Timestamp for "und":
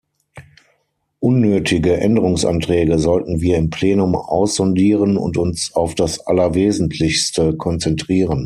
5.15-5.37